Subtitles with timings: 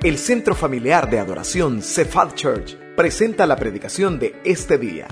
[0.00, 5.08] El Centro Familiar de Adoración Cephal Church presenta la predicación de este día.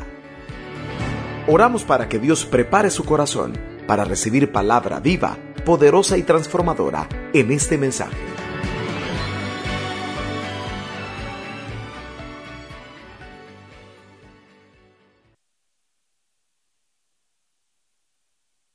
[1.48, 7.50] Oramos para que Dios prepare su corazón para recibir palabra viva, poderosa y transformadora en
[7.50, 8.16] este mensaje.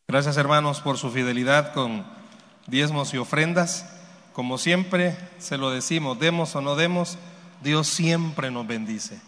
[0.09, 2.05] Gracias hermanos por su fidelidad con
[2.67, 4.00] diezmos y ofrendas.
[4.33, 7.17] Como siempre se lo decimos, demos o no demos,
[7.61, 9.19] Dios siempre nos bendice.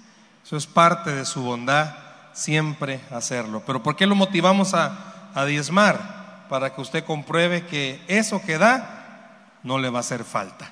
[0.44, 1.96] Eso es parte de su bondad,
[2.34, 3.64] siempre hacerlo.
[3.66, 6.46] Pero ¿por qué lo motivamos a, a diezmar?
[6.50, 10.70] Para que usted compruebe que eso que da no le va a hacer falta.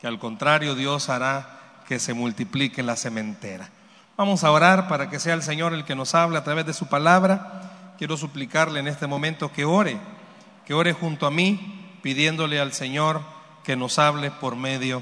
[0.00, 3.68] Que al contrario Dios hará que se multiplique la cementera.
[4.16, 6.74] Vamos a orar para que sea el Señor el que nos hable a través de
[6.74, 7.94] su palabra.
[7.98, 9.98] Quiero suplicarle en este momento que ore,
[10.66, 13.22] que ore junto a mí, pidiéndole al Señor
[13.70, 15.00] que nos hable por medio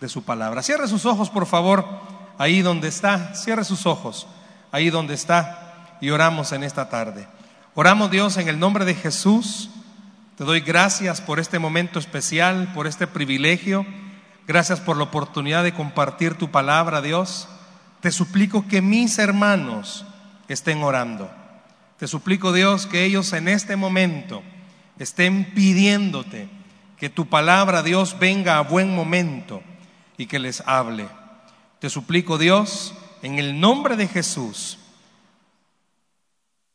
[0.00, 0.62] de su palabra.
[0.62, 1.84] Cierre sus ojos, por favor,
[2.38, 3.34] ahí donde está.
[3.34, 4.26] Cierre sus ojos,
[4.72, 5.98] ahí donde está.
[6.00, 7.28] Y oramos en esta tarde.
[7.74, 9.68] Oramos Dios en el nombre de Jesús.
[10.38, 13.84] Te doy gracias por este momento especial, por este privilegio.
[14.46, 17.46] Gracias por la oportunidad de compartir tu palabra, Dios.
[18.00, 20.06] Te suplico que mis hermanos
[20.48, 21.30] estén orando.
[21.98, 24.42] Te suplico, Dios, que ellos en este momento
[24.98, 26.55] estén pidiéndote
[26.96, 29.62] que tu palabra, Dios, venga a buen momento
[30.16, 31.08] y que les hable.
[31.78, 34.78] Te suplico, Dios, en el nombre de Jesús,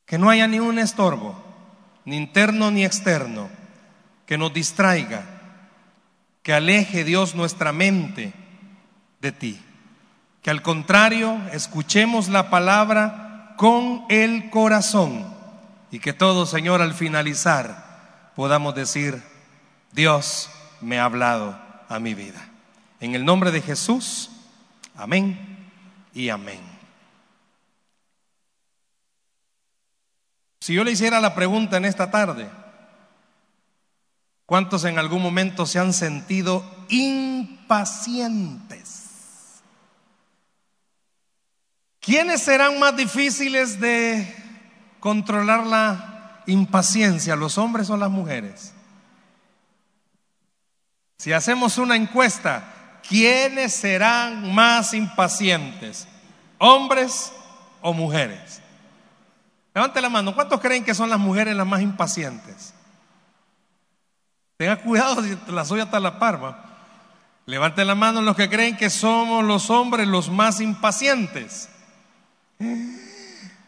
[0.06, 1.42] que no haya ni un estorbo,
[2.06, 3.50] ni interno ni externo,
[4.26, 5.26] que nos distraiga,
[6.44, 8.34] que aleje, Dios, nuestra mente
[9.20, 9.62] de ti.
[10.42, 15.26] Que al contrario, escuchemos la palabra con el corazón
[15.92, 19.22] y que todos, Señor, al finalizar podamos decir,
[19.92, 20.50] Dios
[20.82, 22.48] me ha hablado a mi vida.
[23.00, 24.30] En el nombre de Jesús,
[24.96, 25.70] amén
[26.14, 26.62] y amén.
[30.60, 32.48] Si yo le hiciera la pregunta en esta tarde,
[34.46, 39.08] ¿cuántos en algún momento se han sentido impacientes?
[42.00, 44.36] ¿Quiénes serán más difíciles de
[45.00, 48.76] controlar la impaciencia, los hombres o las mujeres?
[51.22, 56.08] Si hacemos una encuesta, ¿quiénes serán más impacientes?
[56.58, 57.32] ¿Hombres
[57.80, 58.60] o mujeres?
[59.76, 60.34] Levante la mano.
[60.34, 62.74] ¿Cuántos creen que son las mujeres las más impacientes?
[64.58, 66.66] Tenga cuidado si la suya está la parva.
[67.46, 71.70] Levante la mano los que creen que somos los hombres los más impacientes.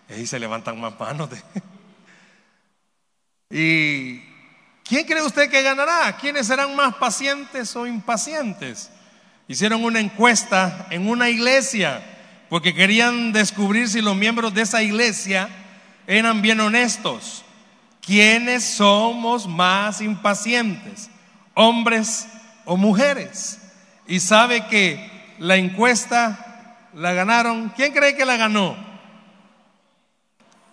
[0.10, 1.30] Ahí se levantan más manos.
[3.56, 4.33] Y
[4.84, 6.16] ¿Quién cree usted que ganará?
[6.18, 8.92] ¿Quiénes serán más pacientes o impacientes?
[9.48, 12.04] Hicieron una encuesta en una iglesia
[12.50, 15.50] porque querían descubrir si los miembros de esa iglesia
[16.06, 17.44] eran bien honestos.
[18.06, 21.10] ¿Quiénes somos más impacientes?
[21.54, 22.28] ¿Hombres
[22.66, 23.60] o mujeres?
[24.06, 27.70] Y sabe que la encuesta la ganaron.
[27.70, 28.76] ¿Quién cree que la ganó?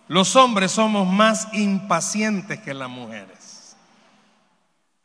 [0.07, 3.40] Los hombres somos más impacientes que las mujeres.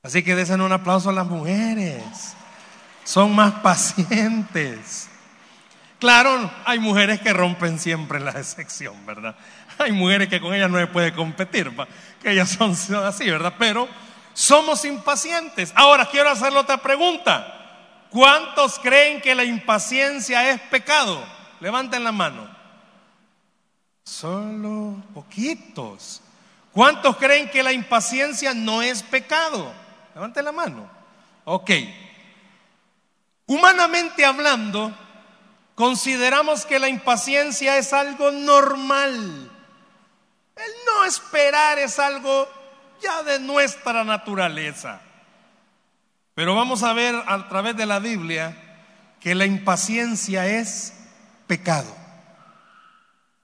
[0.06, 2.00] Así que desen un aplauso a las mujeres.
[3.02, 5.08] Son más pacientes.
[5.98, 9.34] Claro, hay mujeres que rompen siempre la excepción, ¿verdad?
[9.78, 11.72] Hay mujeres que con ellas no se puede competir,
[12.22, 12.70] que ellas son
[13.04, 13.54] así, ¿verdad?
[13.58, 13.88] Pero
[14.32, 15.72] somos impacientes.
[15.74, 18.06] Ahora quiero hacerle otra pregunta.
[18.08, 21.20] ¿Cuántos creen que la impaciencia es pecado?
[21.58, 22.48] Levanten la mano.
[24.04, 26.22] Solo poquitos.
[26.70, 29.84] ¿Cuántos creen que la impaciencia no es pecado?
[30.16, 30.88] Levante la mano.
[31.44, 31.70] Ok.
[33.44, 34.90] Humanamente hablando,
[35.74, 39.50] consideramos que la impaciencia es algo normal.
[40.56, 42.48] El no esperar es algo
[43.02, 45.02] ya de nuestra naturaleza.
[46.34, 48.56] Pero vamos a ver a través de la Biblia
[49.20, 50.94] que la impaciencia es
[51.46, 51.94] pecado.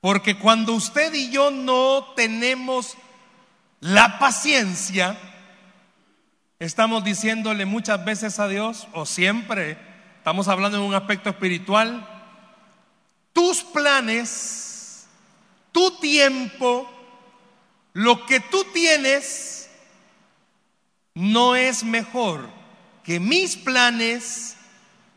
[0.00, 2.96] Porque cuando usted y yo no tenemos
[3.80, 5.18] la paciencia,
[6.64, 9.76] estamos diciéndole muchas veces a Dios, o siempre,
[10.18, 12.08] estamos hablando en un aspecto espiritual,
[13.32, 15.08] tus planes,
[15.72, 16.88] tu tiempo,
[17.94, 19.68] lo que tú tienes,
[21.14, 22.48] no es mejor
[23.02, 24.56] que mis planes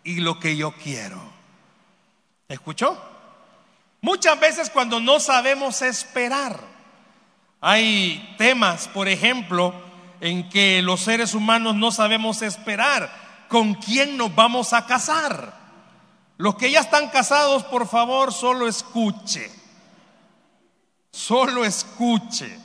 [0.03, 1.21] y lo que yo quiero.
[2.49, 2.99] ¿Escuchó?
[4.01, 6.59] Muchas veces cuando no sabemos esperar,
[7.61, 9.84] hay temas, por ejemplo,
[10.21, 13.25] en que los seres humanos no sabemos esperar.
[13.47, 15.53] con quién nos vamos a casar.
[16.37, 19.51] Los que ya están casados, por favor, solo escuche.
[21.11, 22.59] Solo escuche.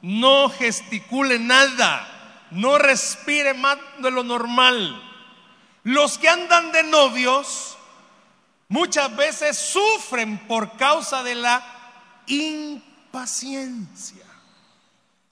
[0.00, 2.48] No gesticule nada.
[2.50, 5.00] No respire más de lo normal.
[5.84, 7.76] Los que andan de novios
[8.68, 11.62] muchas veces sufren por causa de la
[12.26, 14.24] impaciencia.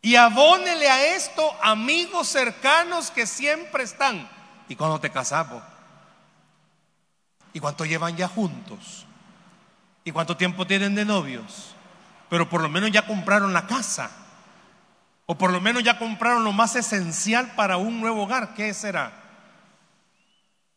[0.03, 4.29] Y abónele a esto amigos cercanos que siempre están.
[4.69, 5.63] ¿Y cuando te casamos?
[7.53, 9.07] ¿Y cuánto llevan ya juntos?
[10.05, 11.75] ¿Y cuánto tiempo tienen de novios?
[12.29, 14.11] Pero por lo menos ya compraron la casa.
[15.27, 18.55] O por lo menos ya compraron lo más esencial para un nuevo hogar.
[18.55, 19.13] ¿Qué será?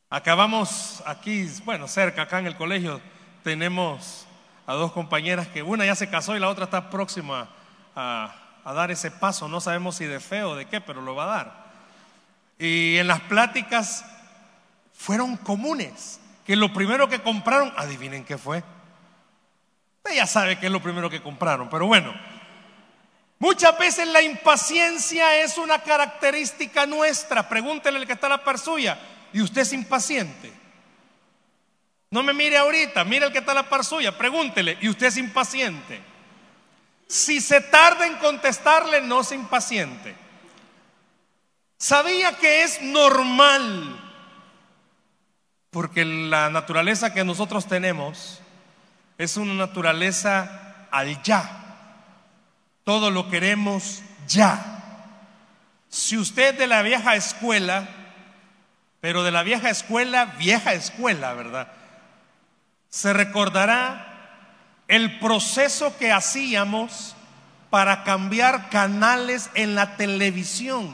[0.10, 3.02] Acabamos aquí, bueno, cerca, acá en el colegio,
[3.44, 4.28] tenemos
[4.68, 7.50] a dos compañeras que una ya se casó y la otra está próxima
[7.96, 9.48] a, a dar ese paso.
[9.48, 11.64] No sabemos si de fe o de qué, pero lo va a dar.
[12.60, 14.06] Y en las pláticas
[14.94, 18.64] fueron comunes, que lo primero que compraron, adivinen qué fue.
[20.06, 22.14] Ella sabe que es lo primero que compraron, pero bueno,
[23.40, 27.48] muchas veces la impaciencia es una característica nuestra.
[27.48, 29.00] Pregúntele al que está a la par suya,
[29.32, 30.54] y usted es impaciente.
[32.12, 35.08] No me mire ahorita, mire al que está a la par suya, pregúntele, y usted
[35.08, 36.13] es impaciente.
[37.14, 40.16] Si se tarda en contestarle, no se impaciente.
[41.78, 44.02] Sabía que es normal,
[45.70, 48.42] porque la naturaleza que nosotros tenemos
[49.20, 51.76] es una naturaleza al ya.
[52.84, 54.82] Todo lo queremos ya.
[55.90, 57.90] Si usted de la vieja escuela,
[59.02, 61.72] pero de la vieja escuela, vieja escuela, ¿verdad?
[62.90, 64.13] Se recordará
[64.88, 67.16] el proceso que hacíamos
[67.70, 70.92] para cambiar canales en la televisión.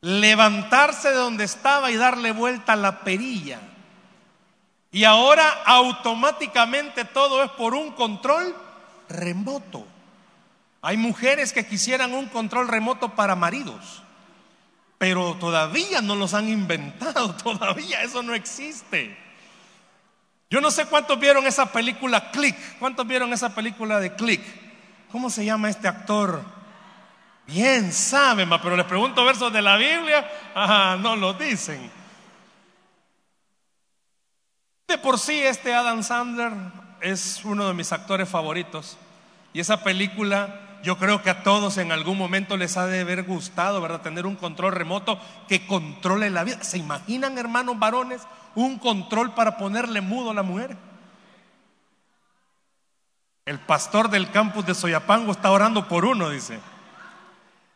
[0.00, 3.60] Levantarse de donde estaba y darle vuelta a la perilla.
[4.90, 8.56] Y ahora automáticamente todo es por un control
[9.08, 9.86] remoto.
[10.80, 14.02] Hay mujeres que quisieran un control remoto para maridos,
[14.96, 19.27] pero todavía no los han inventado, todavía eso no existe.
[20.50, 22.56] Yo no sé cuántos vieron esa película Click.
[22.78, 24.42] ¿Cuántos vieron esa película de Click?
[25.10, 26.42] ¿Cómo se llama este actor?
[27.46, 30.30] Bien saben, pero les pregunto versos de la Biblia.
[30.54, 31.90] Ajá, no lo dicen.
[34.86, 36.52] De por sí, este Adam Sandler
[37.00, 38.96] es uno de mis actores favoritos.
[39.52, 43.24] Y esa película yo creo que a todos en algún momento les ha de haber
[43.24, 44.00] gustado, ¿verdad?
[44.00, 46.62] Tener un control remoto que controle la vida.
[46.62, 48.22] ¿Se imaginan, hermanos varones,
[48.58, 50.76] un control para ponerle mudo a la mujer.
[53.44, 56.58] El pastor del campus de Soyapango está orando por uno, dice.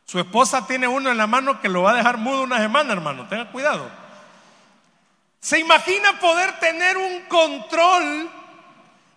[0.05, 2.93] Su esposa tiene uno en la mano que lo va a dejar mudo una semana,
[2.93, 3.29] hermano.
[3.29, 3.88] Tenga cuidado.
[5.40, 8.28] ¿Se imagina poder tener un control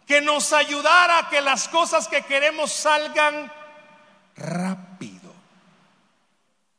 [0.06, 3.52] que nos ayudara a que las cosas que queremos salgan
[4.38, 5.34] rápido?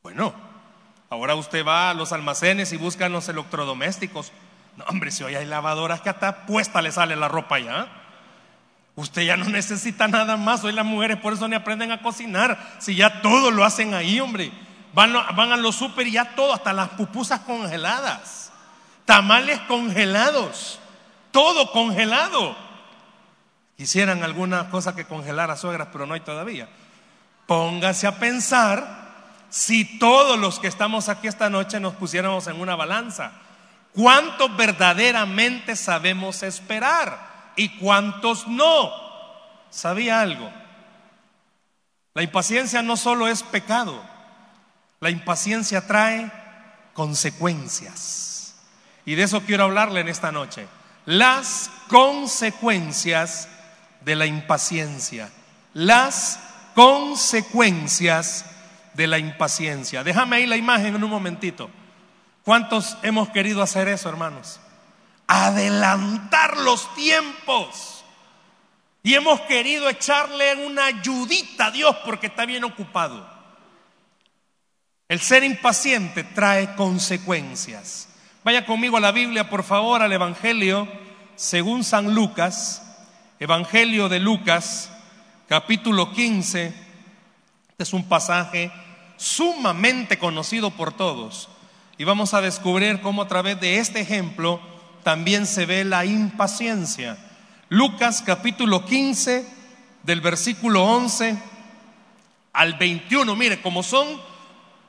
[0.03, 0.33] Bueno,
[1.11, 4.33] ahora usted va a los almacenes y busca los electrodomésticos.
[4.77, 7.89] No, hombre, si hoy hay lavadoras que hasta puesta le sale la ropa ya.
[8.95, 10.65] Usted ya no necesita nada más.
[10.65, 12.77] Hoy las mujeres por eso ni aprenden a cocinar.
[12.79, 14.53] Si ya todo lo hacen ahí, hombre.
[14.93, 18.53] Van, van a los súper y ya todo, hasta las pupusas congeladas.
[19.05, 20.79] Tamales congelados.
[21.31, 22.57] Todo congelado.
[23.77, 26.69] Quisieran alguna cosa que congelara suegras, pero no hay todavía.
[27.47, 29.07] Póngase a pensar
[29.51, 33.33] si todos los que estamos aquí esta noche nos pusiéramos en una balanza
[33.97, 38.93] cuántos verdaderamente sabemos esperar y cuántos no.
[39.71, 40.49] ¿Sabía algo?
[42.15, 44.01] La impaciencia no solo es pecado,
[45.01, 46.31] la impaciencia trae
[46.93, 48.55] consecuencias.
[49.05, 50.67] Y de eso quiero hablarle en esta noche.
[51.05, 53.49] Las consecuencias
[54.01, 55.31] de la impaciencia.
[55.75, 56.41] Las
[56.75, 58.47] consecuencias
[58.95, 60.03] de la impaciencia.
[60.03, 61.71] Déjame ahí la imagen en un momentito.
[62.47, 64.61] ¿Cuántos hemos querido hacer eso, hermanos?
[65.27, 68.05] Adelantar los tiempos.
[69.03, 73.29] Y hemos querido echarle una ayudita a Dios porque está bien ocupado.
[75.09, 78.11] El ser impaciente trae consecuencias.
[78.45, 80.87] Vaya conmigo a la Biblia, por favor, al Evangelio
[81.35, 82.81] según San Lucas,
[83.41, 84.93] Evangelio de Lucas,
[85.49, 86.67] capítulo 15.
[87.71, 88.71] Este es un pasaje
[89.17, 91.49] sumamente conocido por todos.
[91.99, 94.61] Y vamos a descubrir cómo a través de este ejemplo
[95.03, 97.17] también se ve la impaciencia.
[97.71, 99.47] Lucas capítulo 15,
[100.03, 101.39] del versículo 11
[102.53, 103.35] al 21.
[103.35, 104.07] Mire, como son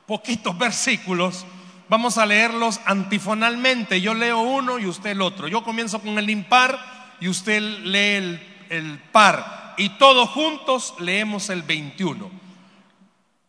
[0.06, 1.46] poquitos versículos,
[1.88, 4.02] vamos a leerlos antifonalmente.
[4.02, 5.48] Yo leo uno y usted el otro.
[5.48, 6.78] Yo comienzo con el impar
[7.20, 9.74] y usted lee el, el par.
[9.78, 12.30] Y todos juntos leemos el 21.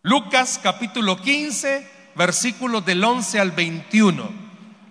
[0.04, 4.30] Lucas capítulo 15, versículos del 11 al 21.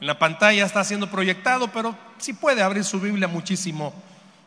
[0.00, 3.92] En la pantalla está siendo proyectado, pero si puede abrir su Biblia muchísimo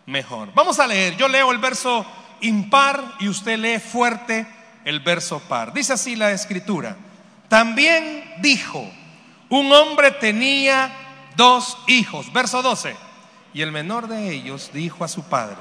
[0.08, 0.50] mejor.
[0.56, 1.16] Vamos a leer.
[1.16, 2.04] Yo leo el verso
[2.42, 4.48] impar y usted lee fuerte
[4.84, 5.74] el verso par.
[5.74, 6.98] Dice así la escritura.
[7.48, 8.90] También dijo,
[9.50, 10.92] un hombre tenía
[11.36, 12.34] dos hijos.
[12.34, 12.96] Verso 12.
[13.54, 15.58] Y el menor de ellos dijo a su padre,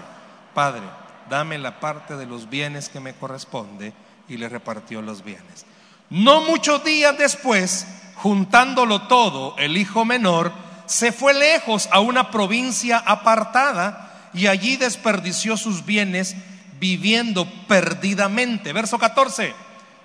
[0.54, 0.84] Padre,
[1.28, 3.92] dame la parte de los bienes que me corresponde,
[4.26, 5.66] y le repartió los bienes.
[6.10, 7.86] No muchos días después,
[8.16, 10.52] juntándolo todo, el hijo menor
[10.86, 16.34] se fue lejos a una provincia apartada y allí desperdició sus bienes
[16.80, 18.72] viviendo perdidamente.
[18.72, 19.54] Verso 14.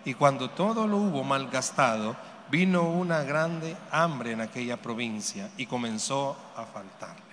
[0.05, 2.15] Y cuando todo lo hubo malgastado,
[2.51, 7.23] vino una grande hambre en aquella provincia y comenzó a faltarle.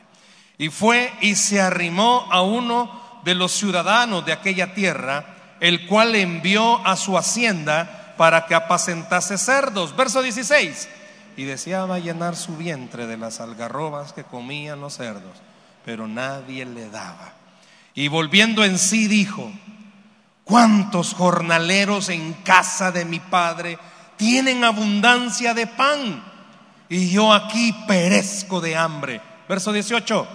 [0.57, 5.27] Y fue y se arrimó a uno de los ciudadanos de aquella tierra,
[5.61, 9.97] el cual le envió a su hacienda para que apacentase cerdos.
[9.97, 10.89] Verso 16.
[11.37, 15.43] Y deseaba llenar su vientre de las algarrobas que comían los cerdos,
[15.85, 17.33] pero nadie le daba.
[17.95, 19.51] Y volviendo en sí dijo,
[20.45, 23.77] ¿cuántos jornaleros en casa de mi padre
[24.17, 26.23] tienen abundancia de pan?
[26.89, 29.21] Y yo aquí perezco de hambre.
[29.49, 30.29] Verso 18,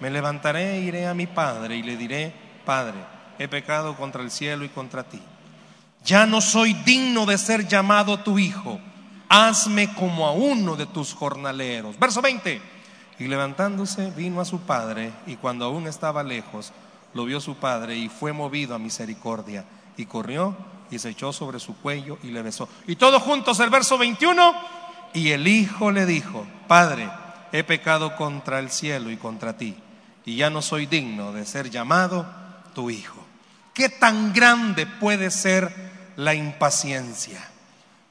[0.00, 2.32] me levantaré iré a mi padre y le diré,
[2.64, 2.96] Padre,
[3.38, 5.20] he pecado contra el cielo y contra ti.
[6.06, 8.78] Ya no soy digno de ser llamado tu hijo.
[9.28, 11.98] Hazme como a uno de tus jornaleros.
[11.98, 12.62] Verso 20.
[13.18, 16.72] Y levantándose vino a su padre y cuando aún estaba lejos,
[17.12, 19.64] lo vio su padre y fue movido a misericordia
[19.96, 20.56] y corrió
[20.90, 22.68] y se echó sobre su cuello y le besó.
[22.86, 24.54] Y todos juntos el verso 21
[25.12, 27.10] y el hijo le dijo, Padre,
[27.50, 29.74] he pecado contra el cielo y contra ti
[30.24, 32.26] y ya no soy digno de ser llamado
[32.74, 33.24] tu hijo.
[33.72, 37.38] ¿Qué tan grande puede ser la impaciencia?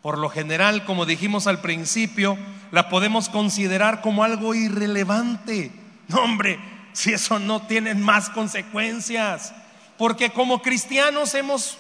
[0.02, 2.38] Por lo general, como dijimos al principio,
[2.72, 5.72] la podemos considerar como algo irrelevante.
[6.08, 6.60] No, hombre,
[6.94, 9.54] si eso no tiene más consecuencias.
[9.98, 11.78] Porque como cristianos hemos,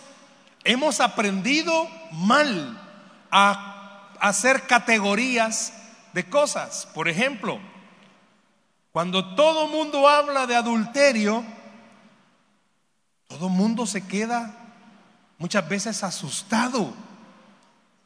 [0.63, 2.81] hemos aprendido mal
[3.29, 5.73] a hacer categorías
[6.13, 6.87] de cosas.
[6.93, 7.59] Por ejemplo,
[8.91, 11.43] cuando todo mundo habla de adulterio,
[13.27, 14.64] todo mundo se queda
[15.37, 16.93] muchas veces asustado.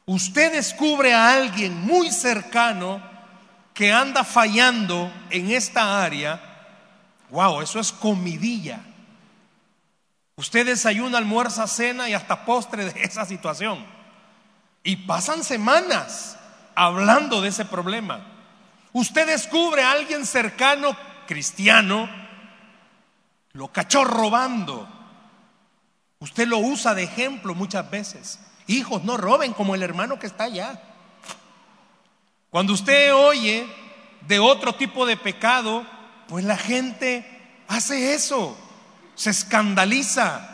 [0.06, 3.02] Usted descubre a alguien muy cercano
[3.74, 6.50] que anda fallando en esta área
[7.30, 8.80] Wow, eso es comidilla.
[10.36, 13.84] Usted desayuna, almuerza, cena y hasta postre de esa situación.
[14.82, 16.38] Y pasan semanas
[16.74, 18.20] hablando de ese problema.
[18.92, 20.96] Usted descubre a alguien cercano,
[21.26, 22.08] cristiano,
[23.52, 24.88] lo cachó robando.
[26.20, 28.38] Usted lo usa de ejemplo muchas veces.
[28.66, 30.80] Hijos, no roben como el hermano que está allá.
[32.50, 33.66] Cuando usted oye
[34.26, 35.86] de otro tipo de pecado,
[36.28, 37.26] pues la gente
[37.68, 38.56] hace eso,
[39.14, 40.46] se escandaliza.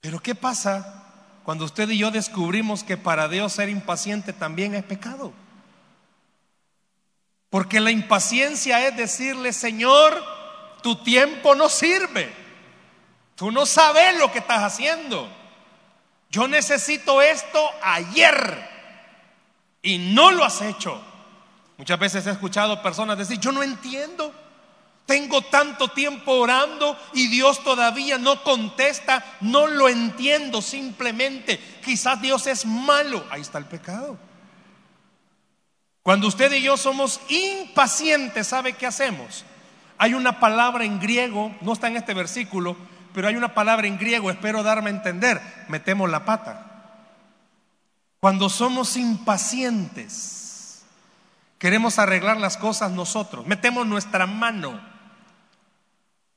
[0.00, 1.04] Pero ¿qué pasa
[1.44, 5.32] cuando usted y yo descubrimos que para Dios ser impaciente también es pecado?
[7.48, 10.22] Porque la impaciencia es decirle, Señor,
[10.82, 12.41] tu tiempo no sirve.
[13.42, 15.28] Tú no sabes lo que estás haciendo.
[16.30, 18.70] Yo necesito esto ayer
[19.82, 21.02] y no lo has hecho.
[21.76, 24.32] Muchas veces he escuchado personas decir, yo no entiendo.
[25.06, 29.24] Tengo tanto tiempo orando y Dios todavía no contesta.
[29.40, 31.58] No lo entiendo simplemente.
[31.84, 33.26] Quizás Dios es malo.
[33.28, 34.16] Ahí está el pecado.
[36.04, 39.44] Cuando usted y yo somos impacientes, ¿sabe qué hacemos?
[39.98, 42.76] Hay una palabra en griego, no está en este versículo,
[43.14, 46.66] pero hay una palabra en griego, espero darme a entender, metemos la pata.
[48.20, 50.42] Cuando somos impacientes,
[51.62, 53.46] Queremos arreglar las cosas nosotros.
[53.46, 54.80] Metemos nuestra mano.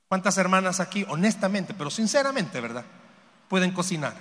[0.07, 2.85] ¿Cuántas hermanas aquí, honestamente, pero sinceramente, verdad,
[3.47, 4.13] pueden cocinar?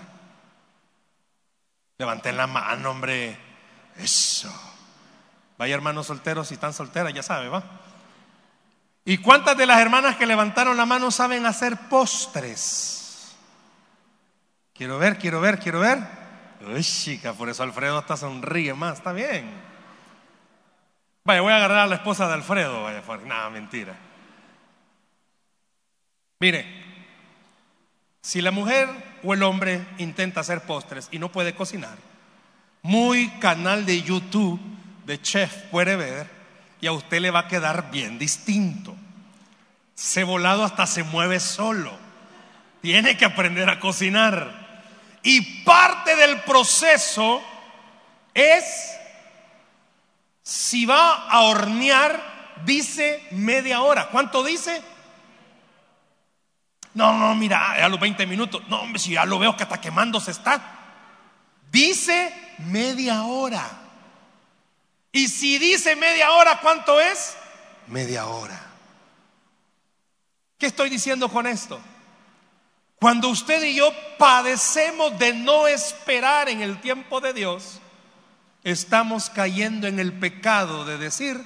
[1.99, 3.37] Levanten la mano, hombre.
[3.99, 4.51] Eso.
[5.59, 7.63] Vaya hermanos solteros, si están solteras, ya sabe, ¿va?
[9.05, 13.37] ¿Y cuántas de las hermanas que levantaron la mano saben hacer postres?
[14.73, 15.99] Quiero ver, quiero ver, quiero ver.
[16.67, 19.51] Uy, chica, por eso Alfredo hasta sonríe más, está bien.
[21.25, 23.95] Vaya, voy a agarrar a la esposa de Alfredo, vaya, nada, mentira.
[26.41, 26.67] Mire,
[28.23, 28.89] si la mujer
[29.23, 31.97] o el hombre intenta hacer postres y no puede cocinar,
[32.83, 34.61] muy canal de YouTube
[35.05, 36.34] de chef puede ver
[36.85, 38.95] y a usted le va a quedar bien distinto.
[39.97, 41.97] Ese volado hasta se mueve solo.
[42.83, 44.83] Tiene que aprender a cocinar.
[45.23, 47.43] Y parte del proceso
[48.35, 48.65] es,
[50.43, 54.11] si va a hornear, dice media hora.
[54.11, 54.83] ¿Cuánto dice?
[56.93, 58.61] No, no, mira, a los 20 minutos.
[58.69, 60.61] No, hombre, si ya lo veo que hasta quemándose está.
[61.73, 63.84] Dice media hora.
[65.15, 67.37] Y si dice media hora, ¿cuánto es?
[67.87, 68.61] Media hora.
[70.59, 71.81] ¿Qué estoy diciendo con esto?
[72.97, 77.79] Cuando usted y yo padecemos de no esperar en el tiempo de Dios,
[78.65, 81.41] estamos cayendo en el pecado de decir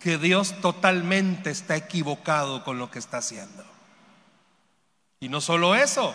[0.00, 3.62] que Dios totalmente está equivocado con lo que está haciendo.
[5.20, 6.14] Y no solo eso,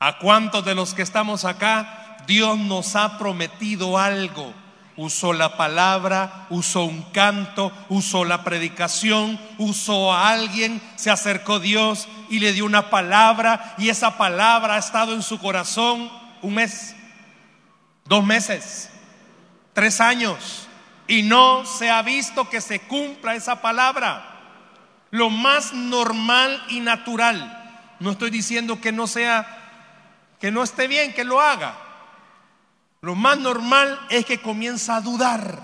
[0.00, 4.65] ¿a cuántos de los que estamos acá Dios nos ha prometido algo?
[4.96, 12.08] Usó la palabra, usó un canto, usó la predicación, usó a alguien, se acercó Dios
[12.30, 16.10] y le dio una palabra y esa palabra ha estado en su corazón
[16.40, 16.96] un mes,
[18.06, 18.90] dos meses,
[19.74, 20.66] tres años
[21.08, 24.32] y no se ha visto que se cumpla esa palabra.
[25.10, 27.84] Lo más normal y natural.
[28.00, 29.46] No estoy diciendo que no sea,
[30.40, 31.85] que no esté bien, que lo haga.
[33.06, 35.62] Lo más normal es que comienza a dudar.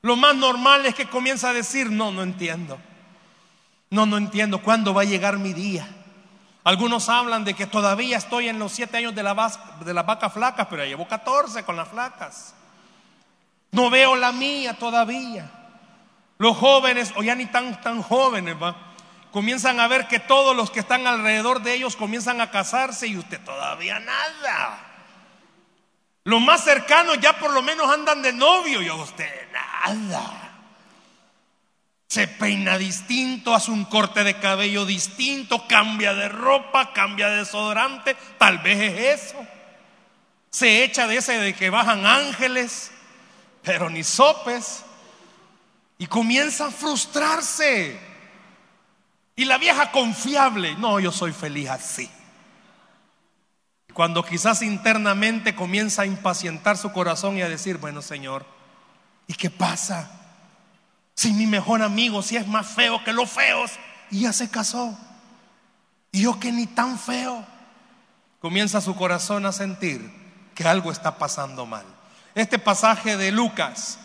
[0.00, 2.78] Lo más normal es que comienza a decir, no, no entiendo.
[3.90, 5.88] No, no entiendo cuándo va a llegar mi día.
[6.62, 9.34] Algunos hablan de que todavía estoy en los siete años de la,
[9.84, 12.54] de la vaca flaca, pero llevo 14 con las flacas.
[13.72, 15.50] No veo la mía todavía.
[16.38, 18.76] Los jóvenes, o ya ni tan, tan jóvenes, va,
[19.32, 23.16] comienzan a ver que todos los que están alrededor de ellos comienzan a casarse y
[23.16, 24.89] usted todavía nada.
[26.24, 30.50] Los más cercanos ya por lo menos andan de novio y a usted nada.
[32.08, 38.16] Se peina distinto, hace un corte de cabello distinto, cambia de ropa, cambia de desodorante,
[38.36, 39.46] tal vez es eso.
[40.50, 42.90] Se echa de ese de que bajan ángeles,
[43.62, 44.84] pero ni sopes.
[45.98, 47.98] Y comienza a frustrarse.
[49.36, 52.10] Y la vieja confiable, no, yo soy feliz así.
[53.94, 58.46] Cuando quizás internamente comienza a impacientar su corazón y a decir, bueno Señor,
[59.26, 60.10] ¿y qué pasa?
[61.14, 63.72] Si mi mejor amigo, si es más feo que los feos,
[64.10, 64.98] y ya se casó.
[66.12, 67.44] Y yo que ni tan feo.
[68.40, 70.10] Comienza su corazón a sentir
[70.54, 71.84] que algo está pasando mal.
[72.34, 73.98] Este pasaje de Lucas,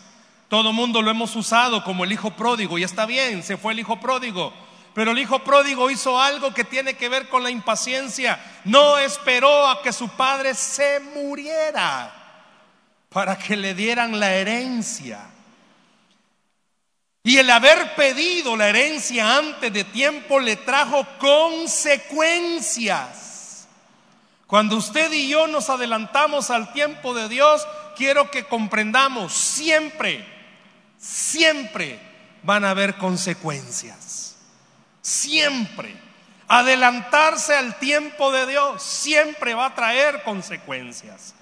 [0.48, 3.80] todo mundo lo hemos usado como el hijo pródigo, y está bien, se fue el
[3.80, 4.52] hijo pródigo.
[4.96, 8.40] Pero el hijo pródigo hizo algo que tiene que ver con la impaciencia.
[8.64, 12.10] No esperó a que su padre se muriera
[13.10, 15.20] para que le dieran la herencia.
[17.22, 23.68] Y el haber pedido la herencia antes de tiempo le trajo consecuencias.
[24.46, 30.26] Cuando usted y yo nos adelantamos al tiempo de Dios, quiero que comprendamos, siempre,
[30.96, 32.00] siempre
[32.42, 34.25] van a haber consecuencias.
[35.06, 35.94] Siempre.
[36.48, 41.32] Adelantarse al tiempo de Dios siempre va a traer consecuencias.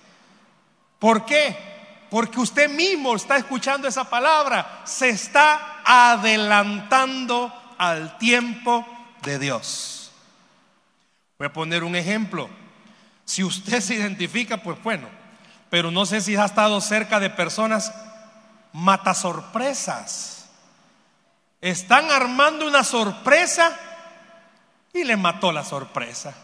[0.98, 1.56] ¿Por qué?
[2.10, 4.82] Porque usted mismo está escuchando esa palabra.
[4.84, 8.86] Se está adelantando al tiempo
[9.22, 10.12] de Dios.
[11.38, 12.50] Voy a poner un ejemplo.
[13.24, 15.08] Si usted se identifica, pues bueno.
[15.70, 17.94] Pero no sé si ha estado cerca de personas
[18.74, 20.33] matasorpresas
[21.70, 23.74] están armando una sorpresa
[24.92, 26.34] y le mató la sorpresa.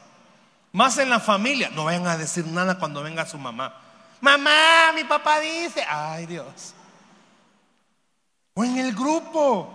[0.72, 3.74] Más en la familia, no vayan a decir nada cuando venga su mamá.
[4.22, 6.74] Mamá, mi papá dice, ay Dios.
[8.54, 9.68] O en el grupo,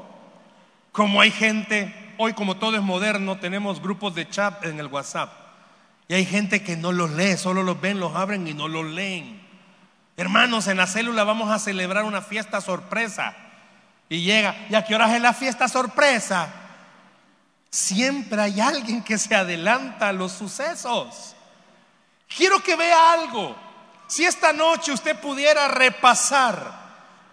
[0.92, 5.32] como hay gente, hoy como todo es moderno, tenemos grupos de chat en el WhatsApp.
[6.08, 8.86] Y hay gente que no los lee, solo los ven, los abren y no los
[8.86, 9.46] leen.
[10.18, 13.36] Hermanos, en la célula vamos a celebrar una fiesta sorpresa.
[14.10, 16.48] Y llega, ¿y a qué hora es la fiesta sorpresa?
[17.70, 21.36] Siempre hay alguien que se adelanta a los sucesos.
[22.28, 23.56] Quiero que vea algo.
[24.08, 26.86] Si esta noche usted pudiera repasar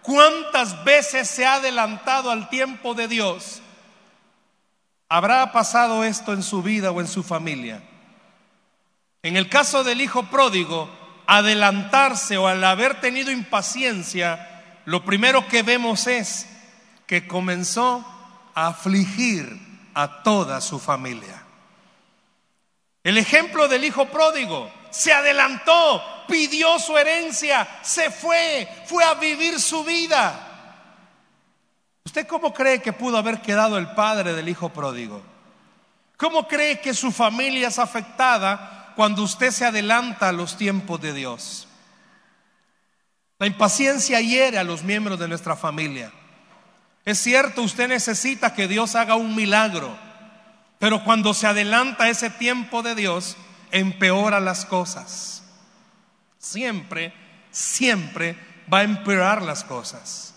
[0.02, 3.61] cuántas veces se ha adelantado al tiempo de Dios,
[5.08, 7.82] ¿habrá pasado esto en su vida o en su familia?
[9.22, 10.90] En el caso del hijo pródigo,
[11.26, 16.48] adelantarse o al haber tenido impaciencia, lo primero que vemos es
[17.12, 18.03] que comenzó
[18.55, 19.46] a afligir
[19.92, 21.42] a toda su familia.
[23.05, 29.61] El ejemplo del hijo pródigo se adelantó pidió su herencia, se fue, fue a vivir
[29.61, 30.33] su vida.
[32.07, 35.22] ¿Usted cómo cree que pudo haber quedado el padre del hijo pródigo?
[36.16, 41.12] ¿Cómo cree que su familia es afectada cuando usted se adelanta a los tiempos de
[41.12, 41.68] Dios?
[43.38, 46.11] La impaciencia hiere a los miembros de nuestra familia.
[47.04, 49.96] Es cierto, usted necesita que Dios haga un milagro,
[50.78, 53.36] pero cuando se adelanta ese tiempo de Dios,
[53.72, 55.42] empeora las cosas.
[56.38, 57.12] Siempre,
[57.50, 58.36] siempre
[58.72, 60.34] va a empeorar las cosas.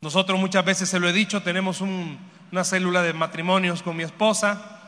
[0.00, 4.78] Nosotros muchas veces se lo he dicho, tenemos una célula de matrimonios con mi esposa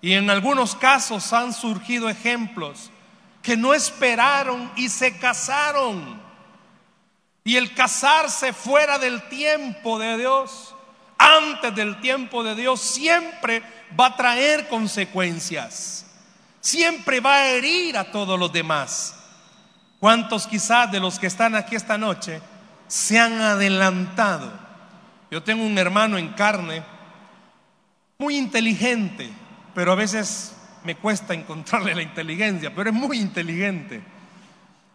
[0.00, 2.90] y en algunos casos han surgido ejemplos
[3.42, 6.20] que no esperaron y se casaron.
[7.46, 10.74] Y el casarse fuera del tiempo de Dios,
[11.16, 13.62] antes del tiempo de Dios, siempre
[13.98, 16.06] va a traer consecuencias.
[16.60, 19.14] Siempre va a herir a todos los demás.
[20.00, 22.40] ¿Cuántos quizás de los que están aquí esta noche
[22.88, 24.52] se han adelantado?
[25.30, 26.82] Yo tengo un hermano en carne
[28.18, 29.30] muy inteligente,
[29.72, 34.02] pero a veces me cuesta encontrarle la inteligencia, pero es muy inteligente.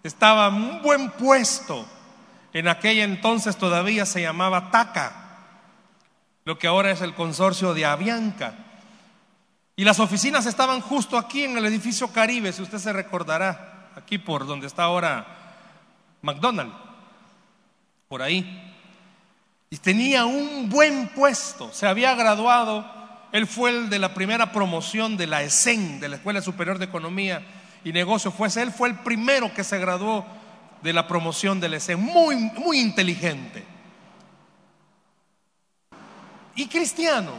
[0.04, 1.88] Estaba en un buen puesto
[2.54, 5.14] en aquella entonces todavía se llamaba TACA,
[6.44, 8.56] lo que ahora es el consorcio de Avianca.
[9.76, 14.18] Y las oficinas estaban justo aquí en el edificio Caribe, si usted se recordará, aquí
[14.18, 15.26] por donde está ahora
[16.22, 16.76] McDonald's,
[18.08, 18.68] por ahí.
[19.70, 22.86] Y tenía un buen puesto, se había graduado,
[23.32, 26.86] él fue el de la primera promoción de la ESEN, de la Escuela Superior de
[26.86, 27.42] Economía
[27.84, 30.26] y Negocios, fue, él fue el primero que se graduó
[30.82, 33.65] de la promoción del ESE, muy, muy inteligente.
[36.56, 37.32] Y cristiano.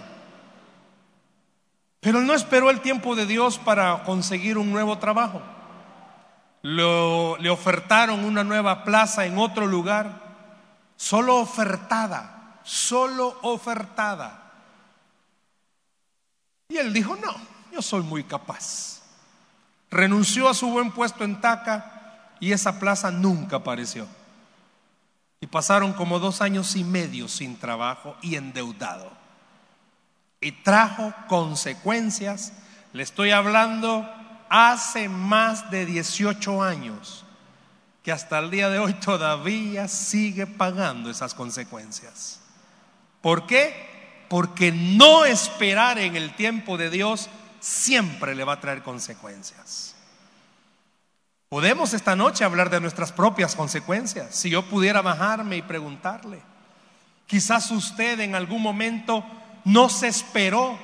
[2.00, 5.42] Pero no esperó el tiempo de Dios para conseguir un nuevo trabajo.
[6.62, 10.22] le ofertaron una nueva plaza en otro lugar,
[10.96, 14.52] solo ofertada, solo ofertada.
[16.68, 17.34] Y él dijo, no,
[17.72, 19.02] yo soy muy capaz.
[19.90, 21.91] Renunció a su buen puesto en Taca
[22.42, 24.04] y esa plaza nunca apareció.
[25.40, 29.12] Y pasaron como dos años y medio sin trabajo y endeudado.
[30.40, 32.52] Y trajo consecuencias,
[32.92, 34.10] le estoy hablando
[34.48, 37.24] hace más de 18 años,
[38.02, 42.40] que hasta el día de hoy todavía sigue pagando esas consecuencias.
[43.20, 44.26] ¿Por qué?
[44.28, 49.91] Porque no esperar en el tiempo de Dios siempre le va a traer consecuencias.
[51.52, 54.34] Podemos esta noche hablar de nuestras propias consecuencias.
[54.34, 56.40] Si yo pudiera bajarme y preguntarle,
[57.26, 59.22] quizás usted en algún momento
[59.66, 60.78] no se esperó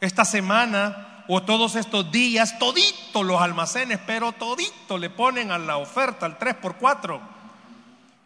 [0.00, 5.76] esta semana o todos estos días, todito los almacenes, pero todito le ponen a la
[5.76, 7.20] oferta al 3x4.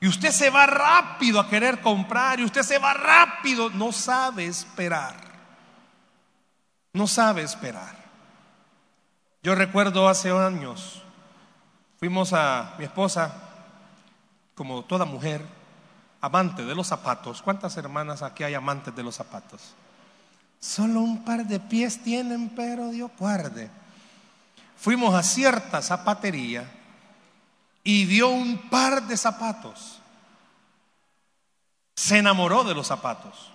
[0.03, 4.45] Y usted se va rápido a querer comprar y usted se va rápido, no sabe
[4.45, 5.17] esperar.
[6.93, 7.97] No sabe esperar.
[9.43, 11.03] Yo recuerdo hace años,
[12.01, 13.31] Fuimos a mi esposa,
[14.55, 15.45] como toda mujer,
[16.23, 17.43] amante de los zapatos.
[17.43, 19.75] ¿Cuántas hermanas aquí hay amantes de los zapatos?
[20.59, 23.71] Solo un par de pies tienen, pero Dios guarde.
[24.79, 26.73] Fuimos a cierta zapatería
[27.85, 30.01] y vio un par de zapatos.
[31.97, 33.53] Se enamoró de los zapatos,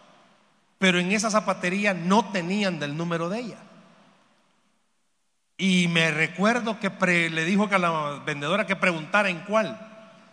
[0.78, 3.65] pero en esa zapatería no tenían del número de ella.
[5.58, 6.90] Y me recuerdo que
[7.30, 9.80] le dijo a la vendedora que preguntara en cuál,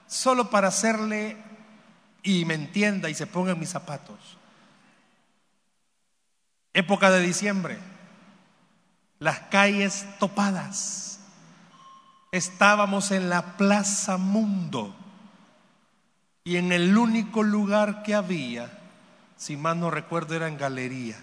[0.06, 1.36] solo para hacerle
[2.22, 4.18] y me entienda y se ponga mis zapatos.
[6.74, 7.78] Época de diciembre,
[9.18, 11.20] las calles topadas.
[12.32, 14.94] Estábamos en la Plaza Mundo
[16.44, 18.78] y en el único lugar que había,
[19.36, 21.20] si mal no recuerdo, eran galerías.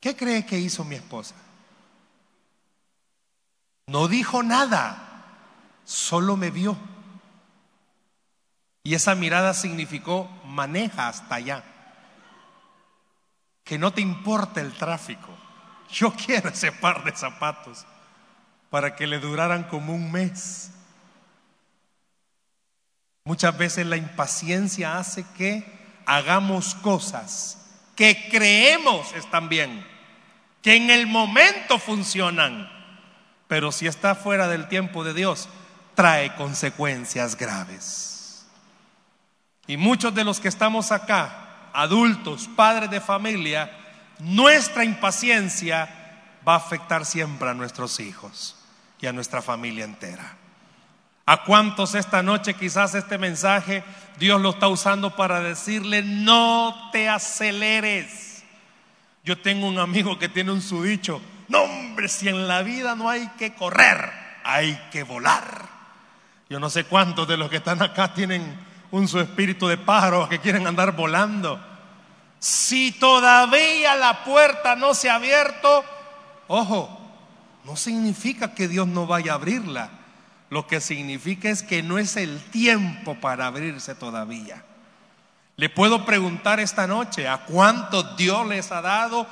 [0.00, 1.34] ¿Qué cree que hizo mi esposa?
[3.88, 5.24] No dijo nada,
[5.84, 6.76] solo me vio.
[8.84, 11.64] Y esa mirada significó maneja hasta allá.
[13.64, 15.28] Que no te importe el tráfico.
[15.90, 17.86] Yo quiero ese par de zapatos
[18.70, 20.70] para que le duraran como un mes.
[23.24, 25.64] Muchas veces la impaciencia hace que
[26.06, 27.57] hagamos cosas
[27.98, 29.84] que creemos están bien,
[30.62, 32.70] que en el momento funcionan,
[33.48, 35.48] pero si está fuera del tiempo de Dios,
[35.96, 38.46] trae consecuencias graves.
[39.66, 43.68] Y muchos de los que estamos acá, adultos, padres de familia,
[44.20, 45.88] nuestra impaciencia
[46.46, 48.54] va a afectar siempre a nuestros hijos
[49.00, 50.36] y a nuestra familia entera.
[51.28, 53.84] ¿A cuántos esta noche quizás este mensaje
[54.18, 58.42] Dios lo está usando para decirle, no te aceleres?
[59.24, 63.10] Yo tengo un amigo que tiene un sudicho, no hombre, si en la vida no
[63.10, 64.10] hay que correr,
[64.42, 65.68] hay que volar.
[66.48, 68.58] Yo no sé cuántos de los que están acá tienen
[68.90, 71.62] un su espíritu de pájaro que quieren andar volando.
[72.38, 75.84] Si todavía la puerta no se ha abierto,
[76.46, 76.98] ojo,
[77.66, 79.97] no significa que Dios no vaya a abrirla.
[80.50, 84.64] Lo que significa es que no es el tiempo para abrirse todavía.
[85.56, 89.26] Le puedo preguntar esta noche a cuántos Dios les ha dado,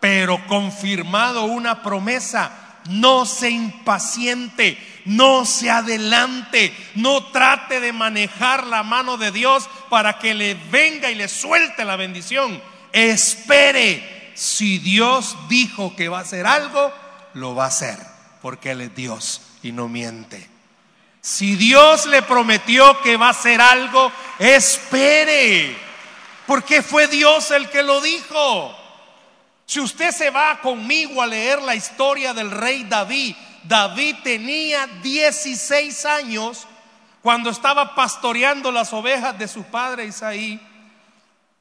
[0.00, 2.50] pero confirmado una promesa.
[2.90, 10.18] No se impaciente, no se adelante, no trate de manejar la mano de Dios para
[10.18, 12.60] que le venga y le suelte la bendición.
[12.92, 16.92] Espere, si Dios dijo que va a hacer algo,
[17.34, 17.98] lo va a hacer,
[18.42, 20.57] porque Él es Dios y no miente.
[21.20, 25.76] Si Dios le prometió que va a hacer algo, espere,
[26.46, 28.74] porque fue Dios el que lo dijo.
[29.66, 36.04] Si usted se va conmigo a leer la historia del rey David, David tenía 16
[36.06, 36.66] años
[37.20, 40.58] cuando estaba pastoreando las ovejas de su padre Isaí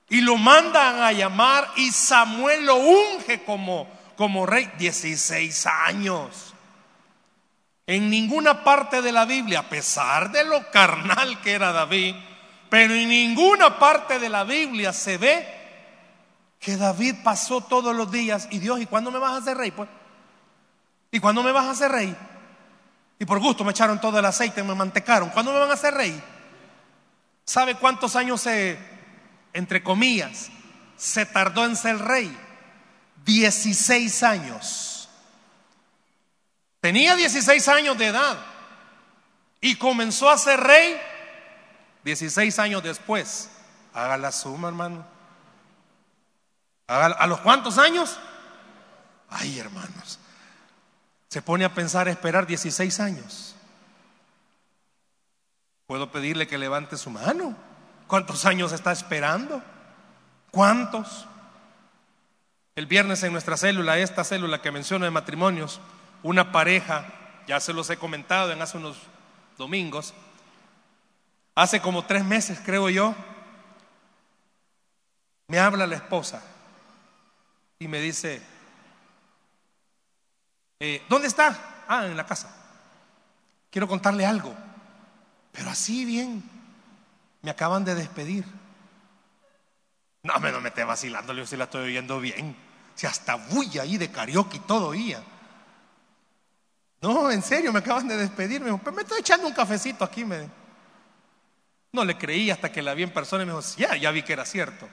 [0.10, 4.72] y lo mandan a llamar y Samuel lo unge como, como rey.
[4.78, 6.54] 16 años.
[7.88, 12.16] En ninguna parte de la Biblia, a pesar de lo carnal que era David,
[12.70, 15.48] pero en ninguna parte de la Biblia se ve
[16.60, 19.72] que David pasó todos los días y Dios, ¿y cuándo me vas a hacer rey?
[19.72, 19.88] Pues,
[21.12, 22.14] ¿y cuándo me vas a hacer rey?
[23.20, 25.30] Y por gusto me echaron todo el aceite, me mantecaron.
[25.30, 26.22] ¿Cuándo me van a hacer rey?
[27.46, 28.78] ¿Sabe cuántos años se,
[29.54, 30.50] entre comillas,
[30.98, 32.38] se tardó en ser rey?
[33.26, 34.87] 16 años.
[36.88, 38.38] Tenía 16 años de edad
[39.60, 40.98] y comenzó a ser rey
[42.06, 43.50] 16 años después.
[43.94, 45.06] Haga la suma, hermano.
[46.88, 48.18] ¿A los cuántos años?
[49.30, 50.18] Ay, hermanos.
[51.28, 53.54] Se pone a pensar esperar 16 años.
[55.88, 57.54] Puedo pedirle que levante su mano.
[58.08, 59.62] ¿Cuántos años está esperando?
[60.52, 61.28] ¿Cuántos?
[62.78, 65.82] El viernes en nuestra célula, esta célula que menciono de matrimonios,
[66.24, 67.06] una pareja,
[67.48, 68.98] ya se los he comentado en hace unos
[69.58, 70.14] domingos,
[71.56, 73.16] hace como tres meses creo yo,
[75.48, 76.44] me habla la esposa
[77.80, 78.42] y me dice,
[80.80, 81.86] eh, ¿dónde está?
[81.88, 82.54] Ah, en la casa.
[83.72, 84.54] Quiero contarle algo.
[85.52, 86.44] Pero así bien,
[87.42, 88.46] me acaban de despedir.
[90.24, 92.56] No, me no me esté vacilando, yo si la estoy oyendo bien.
[92.96, 95.24] Si hasta bulla ahí de karaoke y todo oía.
[97.02, 98.60] No, en serio, me acaban de despedir.
[98.60, 100.26] Me dijo, pero me estoy echando un cafecito aquí.
[100.26, 100.50] Me...
[101.92, 104.24] No le creí hasta que la vi en persona y me dijo, ya, ya vi
[104.24, 104.88] que era cierto.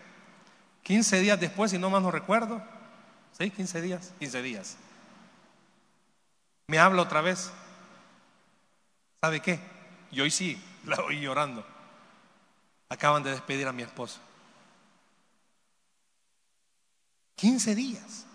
[0.82, 2.62] 15 días después, si no más no recuerdo,
[3.38, 3.50] ¿sí?
[3.50, 4.76] 15 días, 15 días.
[6.66, 7.50] Me habla otra vez.
[9.20, 9.58] ¿Sabe qué?
[10.10, 11.66] Y hoy sí, la oí llorando.
[12.88, 14.20] Acaban de despedir a mi esposo.
[17.36, 18.26] 15 días.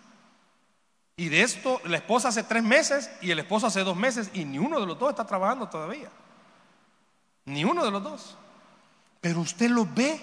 [1.20, 4.46] Y de esto, la esposa hace tres meses y el esposo hace dos meses y
[4.46, 6.10] ni uno de los dos está trabajando todavía.
[7.44, 8.38] Ni uno de los dos.
[9.20, 10.18] Pero usted lo ve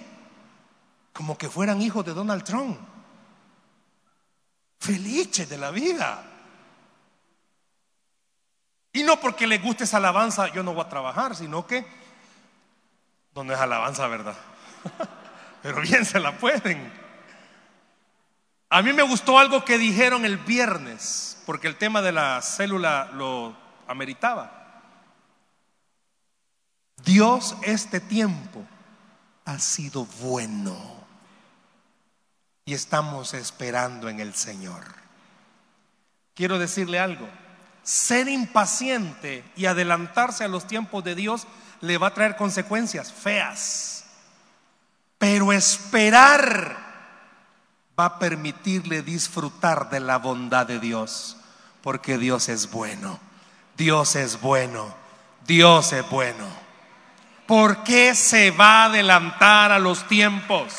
[1.13, 2.79] como que fueran hijos de Donald Trump.
[4.79, 6.23] Felices de la vida.
[8.91, 11.85] Y no porque les guste esa alabanza, yo no voy a trabajar, sino que
[13.35, 14.35] no, es alabanza, ¿verdad?
[15.61, 16.91] Pero bien se la pueden.
[18.69, 23.09] A mí me gustó algo que dijeron el viernes, porque el tema de la célula
[23.13, 23.55] lo
[23.87, 24.81] ameritaba.
[27.03, 28.65] Dios este tiempo
[29.45, 30.97] ha sido bueno
[32.65, 34.83] y estamos esperando en el Señor.
[36.33, 37.29] Quiero decirle algo,
[37.83, 41.47] ser impaciente y adelantarse a los tiempos de Dios
[41.79, 44.03] le va a traer consecuencias feas,
[45.17, 46.86] pero esperar
[47.99, 51.37] va a permitirle disfrutar de la bondad de Dios,
[51.81, 53.19] porque Dios es bueno,
[53.75, 54.93] Dios es bueno,
[55.47, 56.47] Dios es bueno.
[57.47, 60.73] ¿Por qué se va a adelantar a los tiempos?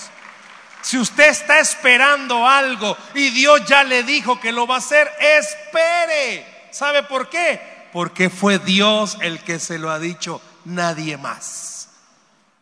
[0.80, 5.10] Si usted está esperando algo y Dios ya le dijo que lo va a hacer,
[5.20, 6.68] espere.
[6.70, 7.88] ¿Sabe por qué?
[7.92, 11.77] Porque fue Dios el que se lo ha dicho, nadie más.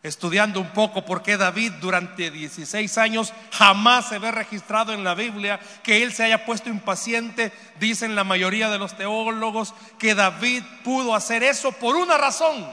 [0.03, 5.15] Estudiando un poco por qué David durante 16 años jamás se ve registrado en la
[5.15, 7.51] Biblia que él se haya puesto impaciente.
[7.79, 12.67] Dicen la mayoría de los teólogos que David pudo hacer eso por una razón.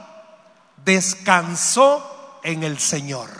[0.84, 3.30] Descansó en el Señor.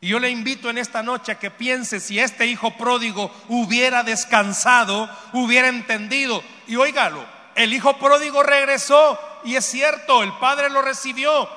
[0.00, 4.02] Y yo le invito en esta noche a que piense si este hijo pródigo hubiera
[4.02, 6.42] descansado, hubiera entendido.
[6.68, 7.24] Y óigalo,
[7.56, 11.48] el hijo pródigo regresó y es cierto, el padre lo recibió,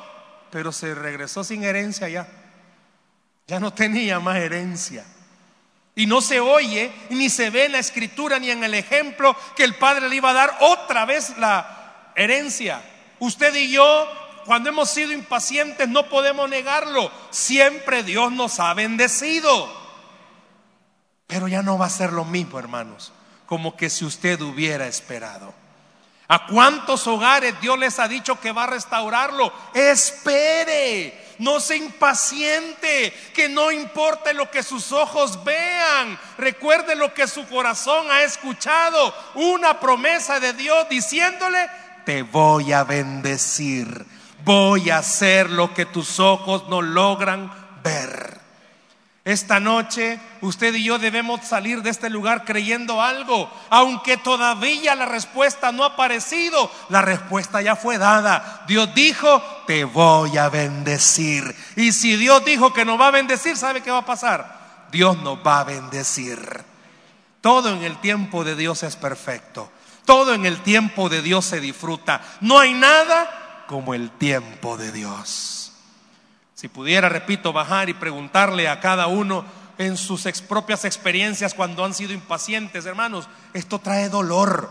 [0.52, 2.28] pero se regresó sin herencia ya.
[3.48, 5.06] Ya no tenía más herencia.
[5.96, 9.64] Y no se oye, ni se ve en la escritura, ni en el ejemplo que
[9.64, 12.82] el Padre le iba a dar otra vez la herencia.
[13.20, 14.08] Usted y yo,
[14.46, 17.12] cuando hemos sido impacientes, no podemos negarlo.
[17.32, 19.70] Siempre Dios nos ha bendecido.
[21.28, 23.12] Pero ya no va a ser lo mismo, hermanos,
[23.46, 25.54] como que si usted hubiera esperado.
[26.32, 29.52] ¿A cuántos hogares Dios les ha dicho que va a restaurarlo?
[29.74, 36.20] Espere, no se impaciente, que no importe lo que sus ojos vean.
[36.38, 41.68] Recuerde lo que su corazón ha escuchado, una promesa de Dios diciéndole,
[42.06, 44.06] te voy a bendecir,
[44.44, 48.49] voy a hacer lo que tus ojos no logran ver.
[49.30, 55.06] Esta noche usted y yo debemos salir de este lugar creyendo algo, aunque todavía la
[55.06, 58.64] respuesta no ha aparecido, la respuesta ya fue dada.
[58.68, 61.56] Dios dijo, te voy a bendecir.
[61.76, 64.88] Y si Dios dijo que nos va a bendecir, ¿sabe qué va a pasar?
[64.92, 66.64] Dios nos va a bendecir.
[67.40, 69.72] Todo en el tiempo de Dios es perfecto.
[70.06, 72.20] Todo en el tiempo de Dios se disfruta.
[72.42, 75.59] No hay nada como el tiempo de Dios.
[76.60, 79.46] Si pudiera, repito, bajar y preguntarle a cada uno
[79.78, 84.70] en sus propias experiencias cuando han sido impacientes, hermanos, esto trae dolor.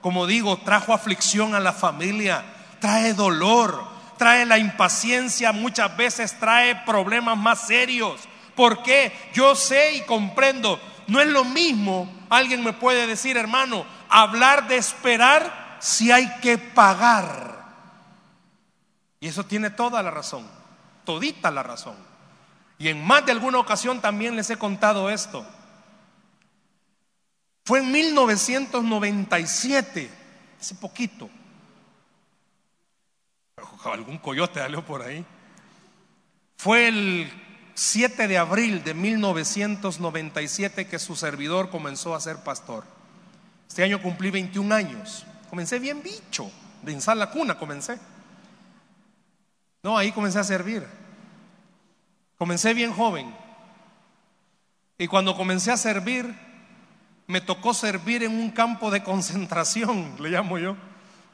[0.00, 2.42] Como digo, trajo aflicción a la familia,
[2.80, 3.84] trae dolor,
[4.16, 8.18] trae la impaciencia, muchas veces trae problemas más serios.
[8.54, 9.12] ¿Por qué?
[9.34, 14.78] Yo sé y comprendo, no es lo mismo, alguien me puede decir, hermano, hablar de
[14.78, 17.62] esperar si hay que pagar.
[19.20, 20.55] Y eso tiene toda la razón
[21.06, 21.96] todita la razón.
[22.78, 25.46] Y en más de alguna ocasión también les he contado esto.
[27.64, 30.10] Fue en 1997,
[30.60, 31.30] hace poquito.
[33.84, 35.24] Algún coyote salió por ahí.
[36.58, 37.32] Fue el
[37.74, 42.84] 7 de abril de 1997 que su servidor comenzó a ser pastor.
[43.68, 45.24] Este año cumplí 21 años.
[45.50, 46.50] Comencé bien bicho,
[46.82, 47.98] de insar la cuna comencé.
[49.86, 50.84] No, ahí comencé a servir.
[52.36, 53.32] Comencé bien joven.
[54.98, 56.26] Y cuando comencé a servir,
[57.28, 60.76] me tocó servir en un campo de concentración, le llamo yo.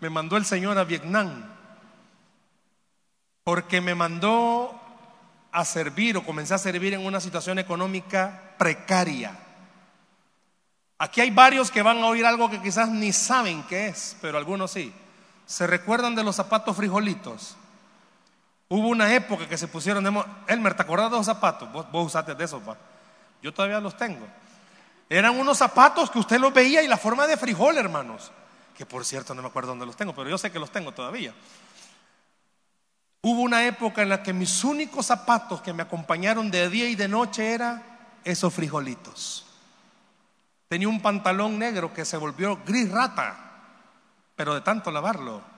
[0.03, 1.47] Me mandó el Señor a Vietnam.
[3.43, 4.79] Porque me mandó
[5.51, 9.35] a servir o comencé a servir en una situación económica precaria.
[10.99, 14.37] Aquí hay varios que van a oír algo que quizás ni saben qué es, pero
[14.37, 14.93] algunos sí.
[15.47, 17.57] ¿Se recuerdan de los zapatos frijolitos?
[18.75, 21.71] Hubo una época que se pusieron de Elmer, ¿te acordás de los zapatos?
[21.71, 22.63] Vos, usaste de esos,
[23.43, 24.27] Yo todavía los tengo.
[25.11, 28.33] Eran unos zapatos que usted los veía y la forma de frijol, hermanos.
[28.75, 30.91] Que por cierto no me acuerdo dónde los tengo, pero yo sé que los tengo
[30.93, 31.35] todavía.
[33.21, 36.95] Hubo una época en la que mis únicos zapatos que me acompañaron de día y
[36.95, 37.83] de noche eran
[38.25, 39.45] esos frijolitos.
[40.69, 43.37] Tenía un pantalón negro que se volvió gris rata,
[44.35, 45.52] pero de tanto lavarlo.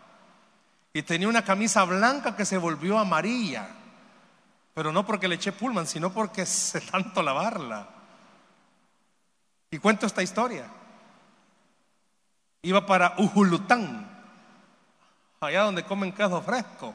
[0.96, 3.68] Y tenía una camisa blanca que se volvió amarilla.
[4.72, 7.88] Pero no porque le eché pulman, sino porque se tanto lavarla.
[9.72, 10.66] Y cuento esta historia.
[12.62, 14.08] Iba para Ujulután,
[15.40, 16.94] allá donde comen queso fresco.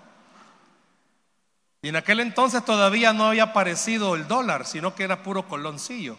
[1.82, 6.18] Y en aquel entonces todavía no había aparecido el dólar, sino que era puro coloncillo.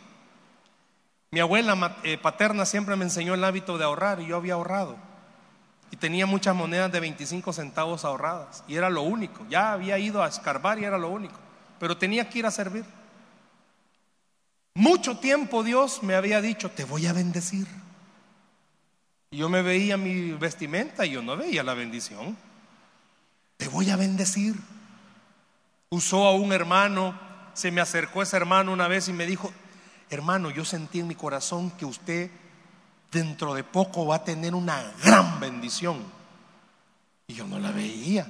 [1.31, 5.10] Mi abuela eh, paterna siempre me enseñó el hábito de ahorrar y yo había ahorrado
[5.91, 9.47] y tenía muchas monedas de 25 centavos ahorradas y era lo único.
[9.49, 11.39] Ya había ido a escarbar y era lo único,
[11.79, 12.85] pero tenía que ir a servir.
[14.75, 17.67] Mucho tiempo Dios me había dicho, te voy a bendecir.
[19.31, 22.37] Y yo me veía mi vestimenta y yo no veía la bendición.
[23.57, 24.55] Te voy a bendecir.
[25.91, 27.19] Usó a un hermano,
[27.55, 29.53] se me acercó ese hermano una vez y me dijo,
[30.09, 32.31] hermano, yo sentí en mi corazón que usted
[33.11, 36.05] dentro de poco va a tener una gran bendición.
[37.27, 38.27] Y yo no la veía.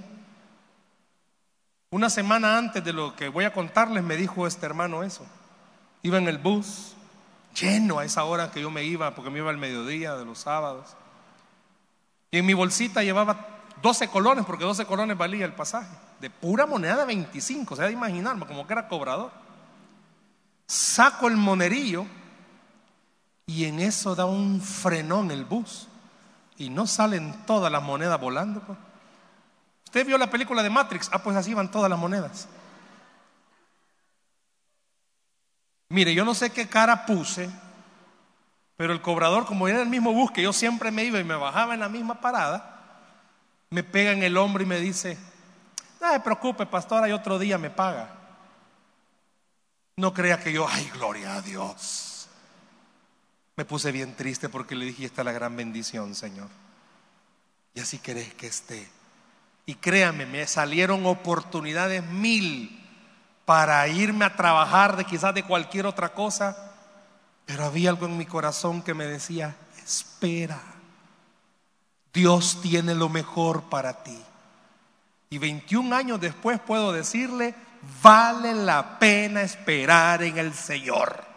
[1.90, 5.26] Una semana antes de lo que voy a contarles me dijo este hermano eso.
[6.02, 6.94] Iba en el bus,
[7.60, 10.38] lleno a esa hora que yo me iba, porque me iba al mediodía de los
[10.38, 10.96] sábados.
[12.30, 13.48] Y en mi bolsita llevaba
[13.82, 15.90] 12 colones, porque 12 colones valía el pasaje.
[16.20, 19.32] De pura moneda de 25, se ha de imaginarme, como que era cobrador.
[20.66, 22.06] Saco el monerillo
[23.50, 25.88] y en eso da un frenón el bus.
[26.56, 28.60] Y no salen todas las monedas volando.
[28.60, 28.78] Pues.
[29.86, 31.10] ¿Usted vio la película de Matrix?
[31.12, 32.46] Ah, pues así van todas las monedas.
[35.88, 37.50] Mire, yo no sé qué cara puse,
[38.76, 41.34] pero el cobrador, como era el mismo bus que yo siempre me iba y me
[41.34, 43.00] bajaba en la misma parada,
[43.70, 45.18] me pega en el hombro y me dice,
[46.00, 48.14] no se preocupe, pastor, hay otro día me paga.
[49.96, 52.09] No crea que yo, ay, gloria a Dios.
[53.60, 56.48] Me puse bien triste porque le dije, esta es la gran bendición, Señor.
[57.74, 58.88] Y así querés que esté.
[59.66, 62.82] Y créame, me salieron oportunidades mil
[63.44, 66.72] para irme a trabajar de quizás de cualquier otra cosa,
[67.44, 69.54] pero había algo en mi corazón que me decía,
[69.84, 70.58] espera,
[72.14, 74.18] Dios tiene lo mejor para ti.
[75.28, 77.54] Y 21 años después puedo decirle,
[78.02, 81.29] vale la pena esperar en el Señor.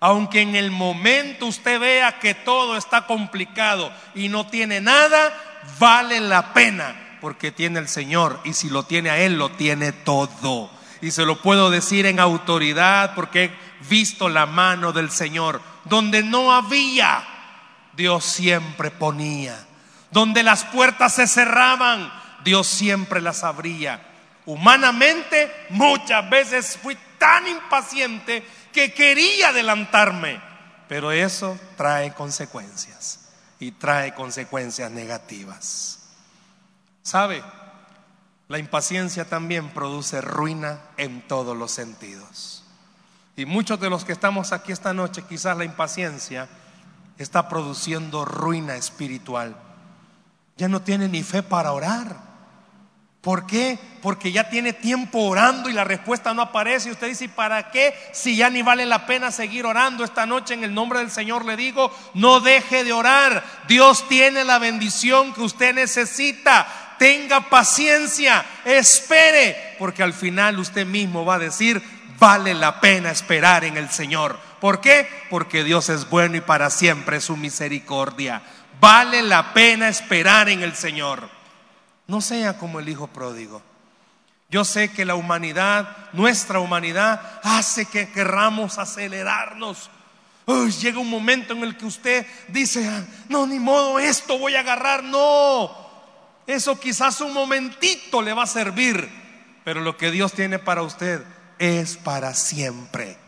[0.00, 5.32] Aunque en el momento usted vea que todo está complicado y no tiene nada,
[5.78, 9.92] vale la pena porque tiene el Señor y si lo tiene a Él, lo tiene
[9.92, 10.70] todo
[11.00, 13.50] y se lo puedo decir en autoridad porque he
[13.88, 15.60] visto la mano del Señor.
[15.84, 17.24] Donde no había,
[17.92, 19.56] Dios siempre ponía.
[20.10, 22.12] Donde las puertas se cerraban,
[22.44, 24.04] Dios siempre las abría.
[24.46, 28.46] Humanamente, muchas veces fui tan impaciente
[28.76, 30.38] que quería adelantarme,
[30.86, 33.20] pero eso trae consecuencias
[33.58, 36.00] y trae consecuencias negativas.
[37.02, 37.42] ¿Sabe?
[38.48, 42.64] La impaciencia también produce ruina en todos los sentidos.
[43.34, 46.46] Y muchos de los que estamos aquí esta noche, quizás la impaciencia
[47.16, 49.56] está produciendo ruina espiritual.
[50.58, 52.25] Ya no tiene ni fe para orar.
[53.26, 53.76] ¿Por qué?
[54.02, 56.88] Porque ya tiene tiempo orando y la respuesta no aparece.
[56.88, 57.92] Y usted dice, ¿para qué?
[58.12, 61.44] Si ya ni vale la pena seguir orando esta noche en el nombre del Señor,
[61.44, 63.42] le digo, no deje de orar.
[63.66, 66.68] Dios tiene la bendición que usted necesita
[67.00, 71.82] tenga paciencia, espere, porque al final usted mismo va a decir,
[72.20, 74.38] vale la pena esperar en el Señor.
[74.60, 75.08] ¿Por qué?
[75.30, 78.40] Porque Dios es bueno y para siempre su misericordia.
[78.80, 81.35] Vale la pena esperar en el Señor.
[82.06, 83.62] No sea como el Hijo pródigo.
[84.48, 89.90] Yo sé que la humanidad, nuestra humanidad, hace que querramos acelerarnos.
[90.80, 94.60] llega un momento en el que usted dice, ah, no, ni modo, esto voy a
[94.60, 95.02] agarrar.
[95.02, 95.70] No,
[96.46, 99.08] eso quizás un momentito le va a servir,
[99.64, 101.24] pero lo que Dios tiene para usted
[101.58, 103.18] es para siempre.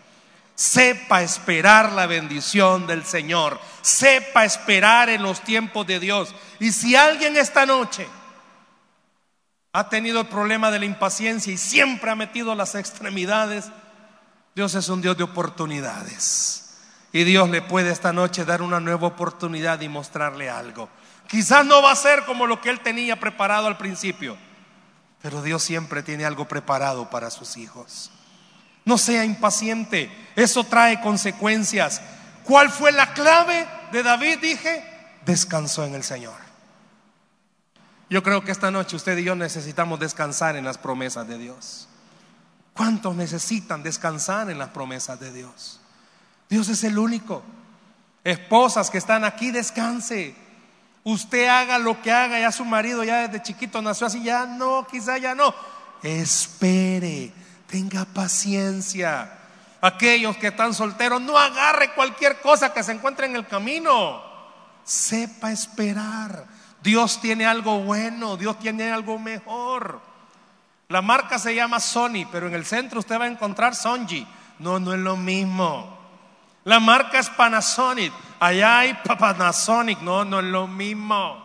[0.54, 3.60] Sepa esperar la bendición del Señor.
[3.80, 6.34] Sepa esperar en los tiempos de Dios.
[6.58, 8.08] Y si alguien esta noche
[9.78, 13.66] ha tenido el problema de la impaciencia y siempre ha metido las extremidades,
[14.56, 16.74] Dios es un Dios de oportunidades.
[17.12, 20.88] Y Dios le puede esta noche dar una nueva oportunidad y mostrarle algo.
[21.28, 24.36] Quizás no va a ser como lo que él tenía preparado al principio,
[25.22, 28.10] pero Dios siempre tiene algo preparado para sus hijos.
[28.84, 32.02] No sea impaciente, eso trae consecuencias.
[32.42, 34.40] ¿Cuál fue la clave de David?
[34.40, 34.82] Dije,
[35.24, 36.47] descansó en el Señor.
[38.10, 41.88] Yo creo que esta noche usted y yo necesitamos descansar en las promesas de Dios.
[42.72, 45.80] ¿Cuántos necesitan descansar en las promesas de Dios?
[46.48, 47.42] Dios es el único.
[48.24, 50.34] Esposas que están aquí, descanse.
[51.04, 54.86] Usted haga lo que haga, ya su marido ya desde chiquito nació así, ya no,
[54.90, 55.54] quizá ya no.
[56.02, 57.32] Espere,
[57.66, 59.38] tenga paciencia.
[59.80, 64.22] Aquellos que están solteros, no agarre cualquier cosa que se encuentre en el camino.
[64.84, 66.57] Sepa esperar.
[66.82, 70.00] Dios tiene algo bueno, Dios tiene algo mejor.
[70.88, 74.26] La marca se llama Sony, pero en el centro usted va a encontrar Sonji.
[74.58, 75.98] No, no es lo mismo.
[76.64, 78.12] La marca es Panasonic.
[78.40, 80.00] Allá hay Panasonic.
[80.00, 81.44] No, no es lo mismo.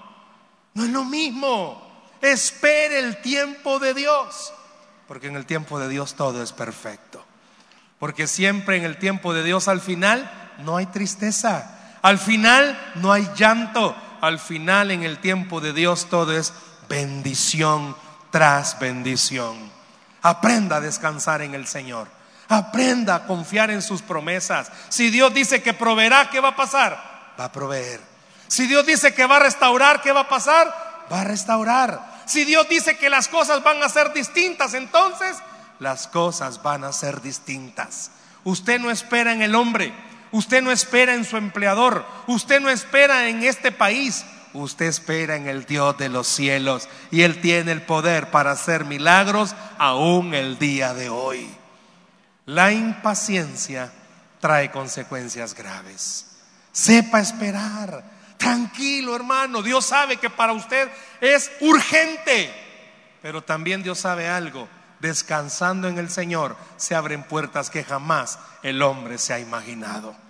[0.74, 1.82] No es lo mismo.
[2.22, 4.54] Espere el tiempo de Dios.
[5.08, 7.24] Porque en el tiempo de Dios todo es perfecto.
[8.00, 10.30] Porque siempre en el tiempo de Dios al final
[10.60, 11.98] no hay tristeza.
[12.02, 13.96] Al final no hay llanto.
[14.24, 16.54] Al final en el tiempo de Dios todo es
[16.88, 17.94] bendición
[18.32, 19.70] tras bendición.
[20.22, 22.08] Aprenda a descansar en el Señor.
[22.48, 24.72] Aprenda a confiar en sus promesas.
[24.88, 27.34] Si Dios dice que proveerá, ¿qué va a pasar?
[27.38, 28.00] Va a proveer.
[28.48, 30.74] Si Dios dice que va a restaurar, ¿qué va a pasar?
[31.12, 32.24] Va a restaurar.
[32.26, 35.36] Si Dios dice que las cosas van a ser distintas, entonces
[35.80, 38.12] las cosas van a ser distintas.
[38.46, 39.94] Usted no espera en el hombre,
[40.34, 45.48] usted no espera en su empleador, usted no espera en este país, usted espera en
[45.48, 50.60] el Dios de los cielos y Él tiene el poder para hacer milagros aún el
[50.60, 51.50] día de hoy.
[52.46, 53.92] La impaciencia
[54.40, 56.26] trae consecuencias graves.
[56.74, 58.04] Sepa esperar.
[58.38, 59.62] Tranquilo, hermano.
[59.62, 60.90] Dios sabe que para usted
[61.22, 62.54] es urgente.
[63.22, 64.68] Pero también Dios sabe algo.
[65.00, 70.23] Descansando en el Señor se abren puertas que jamás el hombre se ha imaginado.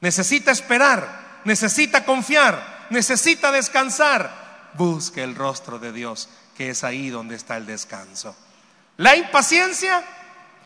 [0.00, 4.70] Necesita esperar, necesita confiar, necesita descansar.
[4.74, 8.34] Busque el rostro de Dios, que es ahí donde está el descanso.
[8.96, 10.04] La impaciencia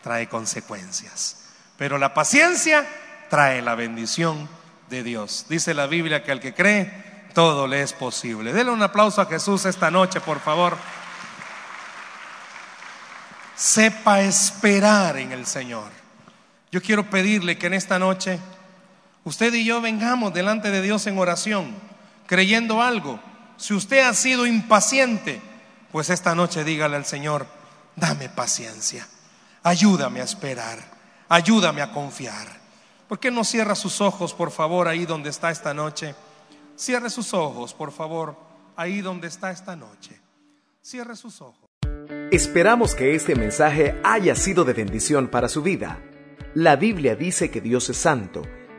[0.01, 1.37] trae consecuencias,
[1.77, 2.85] pero la paciencia
[3.29, 4.47] trae la bendición
[4.89, 5.45] de Dios.
[5.49, 8.53] Dice la Biblia que al que cree, todo le es posible.
[8.53, 10.77] Denle un aplauso a Jesús esta noche, por favor.
[13.55, 15.89] Sepa esperar en el Señor.
[16.71, 18.39] Yo quiero pedirle que en esta noche
[19.25, 21.75] usted y yo vengamos delante de Dios en oración,
[22.27, 23.19] creyendo algo.
[23.57, 25.41] Si usted ha sido impaciente,
[25.91, 27.45] pues esta noche dígale al Señor,
[27.95, 29.05] dame paciencia,
[29.63, 30.79] ayúdame a esperar,
[31.27, 32.47] ayúdame a confiar.
[33.07, 36.15] ¿Por qué no cierra sus ojos, por favor, ahí donde está esta noche?
[36.75, 38.37] Cierre sus ojos, por favor,
[38.75, 40.19] ahí donde está esta noche.
[40.81, 41.69] Cierre sus ojos.
[42.31, 45.99] Esperamos que este mensaje haya sido de bendición para su vida.
[46.53, 48.43] La Biblia dice que Dios es santo